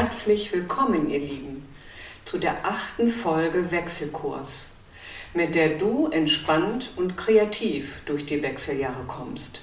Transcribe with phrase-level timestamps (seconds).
[0.00, 1.68] herzlich willkommen, ihr Lieben,
[2.24, 4.72] zu der achten Folge Wechselkurs,
[5.34, 9.60] mit der du entspannt und kreativ durch die Wechseljahre kommst.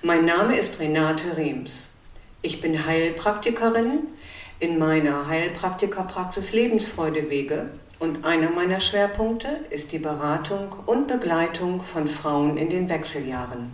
[0.00, 1.90] Mein Name ist Renate Riems.
[2.40, 4.06] Ich bin Heilpraktikerin
[4.60, 12.56] in meiner Heilpraktikerpraxis Lebensfreudewege und einer meiner Schwerpunkte ist die Beratung und Begleitung von Frauen
[12.56, 13.72] in den Wechseljahren.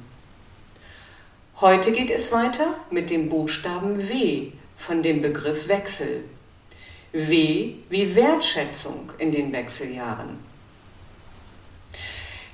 [1.60, 6.24] Heute geht es weiter mit dem Buchstaben W von dem Begriff Wechsel.
[7.12, 10.38] W wie Wertschätzung in den Wechseljahren.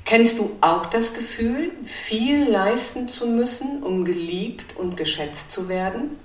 [0.06, 6.18] Kennst du auch das Gefühl, viel leisten zu müssen, um geliebt und geschätzt zu werden?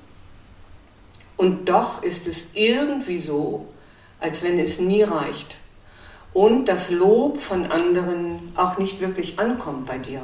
[1.35, 3.67] Und doch ist es irgendwie so,
[4.21, 5.57] als wenn es nie reicht
[6.33, 10.21] und das Lob von anderen auch nicht wirklich ankommt bei dir.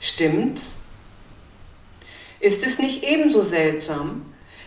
[0.00, 0.76] Stimmt's?
[2.40, 4.22] Ist es nicht ebenso seltsam,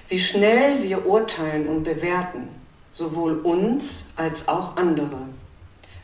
[0.07, 2.47] wie schnell wir urteilen und bewerten,
[2.91, 5.27] sowohl uns als auch andere,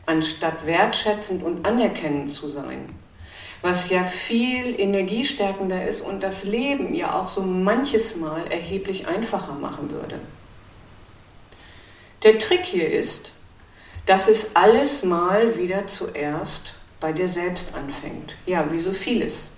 [0.06, 2.86] anstatt wertschätzend und anerkennend zu sein?
[3.62, 9.54] Was ja viel energiestärkender ist und das Leben ja auch so manches Mal erheblich einfacher
[9.54, 10.18] machen würde.
[12.24, 13.32] Der Trick hier ist,
[14.06, 18.34] dass es alles mal wieder zuerst bei dir selbst anfängt.
[18.46, 19.50] Ja, wie so vieles.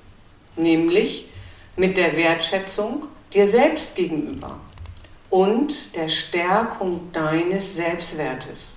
[0.57, 1.29] Nämlich
[1.77, 4.59] mit der Wertschätzung dir selbst gegenüber
[5.29, 8.77] und der Stärkung deines Selbstwertes.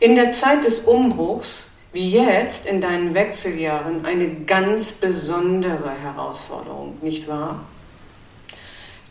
[0.00, 7.28] In der Zeit des Umbruchs, wie jetzt in deinen Wechseljahren, eine ganz besondere Herausforderung, nicht
[7.28, 7.64] wahr?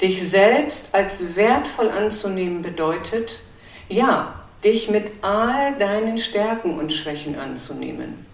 [0.02, 3.41] Dich selbst als wertvoll anzunehmen bedeutet,
[3.87, 8.25] ja, dich mit all deinen Stärken und Schwächen anzunehmen.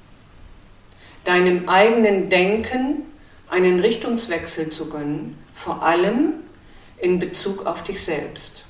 [1.24, 3.11] Deinem eigenen Denken
[3.52, 6.34] einen Richtungswechsel zu gönnen, vor allem
[6.98, 8.64] in Bezug auf dich selbst.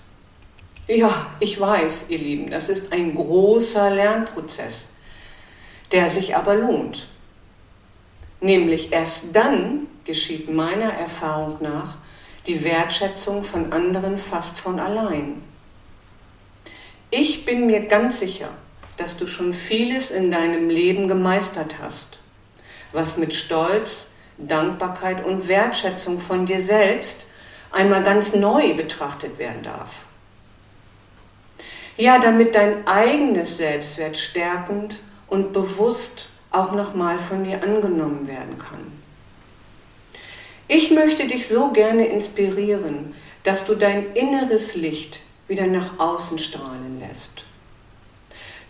[0.87, 4.89] Ja, ich weiß, ihr Lieben, das ist ein großer Lernprozess,
[5.91, 7.07] der sich aber lohnt.
[8.41, 11.97] Nämlich erst dann geschieht meiner Erfahrung nach
[12.47, 15.43] die Wertschätzung von anderen fast von allein.
[17.11, 18.49] Ich bin mir ganz sicher,
[18.97, 22.19] dass du schon vieles in deinem Leben gemeistert hast,
[22.91, 24.10] was mit Stolz,
[24.47, 27.25] Dankbarkeit und Wertschätzung von dir selbst
[27.71, 30.05] einmal ganz neu betrachtet werden darf.
[31.97, 38.91] Ja, damit dein eigenes Selbstwert stärkend und bewusst auch nochmal von dir angenommen werden kann.
[40.67, 43.13] Ich möchte dich so gerne inspirieren,
[43.43, 47.45] dass du dein inneres Licht wieder nach außen strahlen lässt.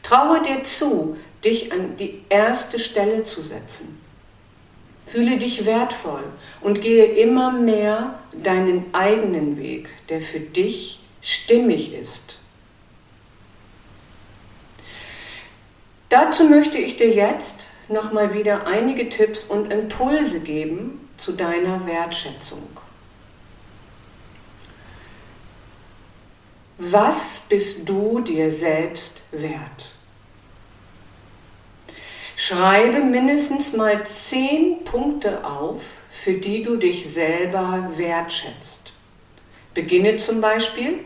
[0.02, 4.01] Traue dir zu, dich an die erste Stelle zu setzen
[5.12, 6.24] Fühle dich wertvoll
[6.62, 12.40] und gehe immer mehr deinen eigenen Weg, der für dich stimmig ist.
[16.08, 22.70] Dazu möchte ich dir jetzt nochmal wieder einige Tipps und Impulse geben zu deiner Wertschätzung.
[26.78, 29.96] Was bist du dir selbst wert?
[32.44, 38.94] Schreibe mindestens mal zehn Punkte auf, für die du dich selber wertschätzt.
[39.76, 41.06] Beginne zum Beispiel,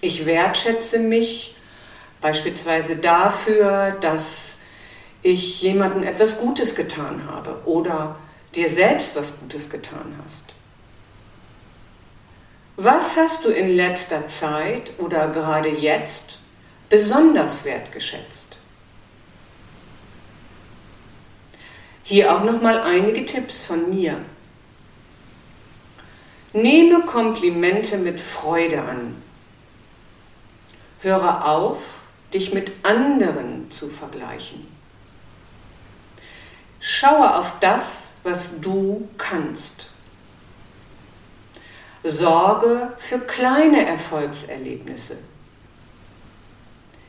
[0.00, 1.54] ich wertschätze mich
[2.22, 4.56] beispielsweise dafür, dass
[5.20, 8.16] ich jemandem etwas Gutes getan habe oder
[8.54, 10.54] dir selbst was Gutes getan hast.
[12.78, 16.38] Was hast du in letzter Zeit oder gerade jetzt
[16.88, 18.61] besonders wertgeschätzt?
[22.02, 24.24] Hier auch noch mal einige Tipps von mir.
[26.52, 29.22] Nehme Komplimente mit Freude an.
[31.00, 32.00] Höre auf,
[32.34, 34.66] dich mit anderen zu vergleichen.
[36.80, 39.88] Schaue auf das, was du kannst.
[42.02, 45.18] Sorge für kleine Erfolgserlebnisse.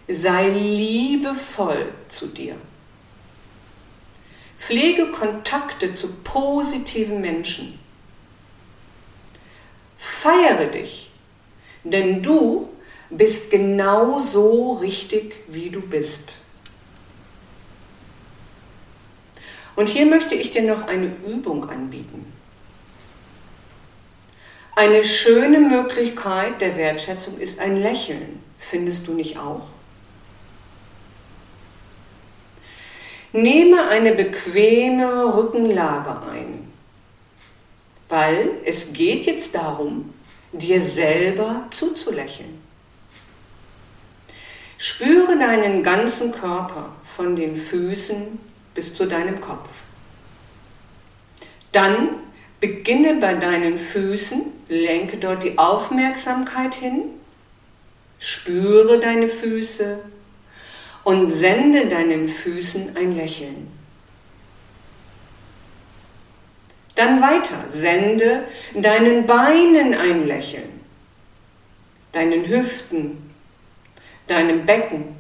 [0.08, 2.56] Sei liebevoll zu dir.
[4.66, 7.78] Pflege Kontakte zu positiven Menschen.
[9.98, 11.12] Feiere dich,
[11.84, 12.70] denn du
[13.10, 16.38] bist genau so richtig, wie du bist.
[19.76, 22.32] Und hier möchte ich dir noch eine Übung anbieten.
[24.78, 28.42] Eine schöne Möglichkeit der Wertschätzung ist ein Lächeln.
[28.58, 29.68] Findest du nicht auch?
[33.34, 36.72] Nehme eine bequeme Rückenlage ein,
[38.08, 40.14] weil es geht jetzt darum,
[40.52, 42.62] dir selber zuzulächeln.
[44.78, 48.38] Spüre deinen ganzen Körper von den Füßen
[48.76, 49.82] bis zu deinem Kopf.
[51.72, 52.10] Dann
[52.60, 57.06] beginne bei deinen Füßen, lenke dort die Aufmerksamkeit hin,
[58.20, 60.00] spüre deine Füße
[61.04, 63.72] und sende deinen Füßen ein Lächeln.
[66.96, 70.82] Dann weiter, sende deinen Beinen ein Lächeln,
[72.12, 73.32] deinen Hüften,
[74.28, 75.16] deinem Becken,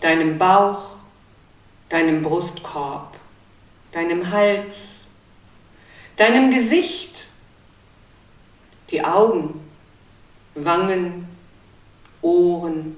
[0.00, 0.96] deinem Bauch,
[1.88, 3.16] deinem Brustkorb,
[3.92, 5.06] deinem Hals,
[6.16, 7.28] deinem Gesicht,
[8.90, 9.60] die Augen,
[10.54, 11.28] Wangen,
[12.20, 12.96] Ohren,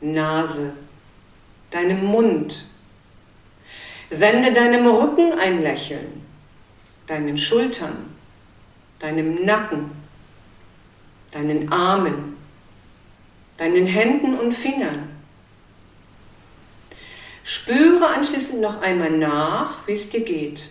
[0.00, 0.74] Nase,
[1.74, 2.66] deinem Mund.
[4.10, 6.24] Sende deinem Rücken ein Lächeln
[7.06, 8.14] deinen Schultern,
[8.98, 9.90] deinem Nacken,
[11.32, 12.36] deinen Armen,
[13.56, 15.10] deinen Händen und Fingern.
[17.42, 20.70] Spüre anschließend noch einmal nach, wie es dir geht.